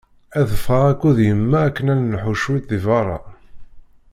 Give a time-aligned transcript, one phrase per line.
[0.39, 3.17] Ad ffɣeɣ akked yemma akken ad nelḥu ciṭ deg berra.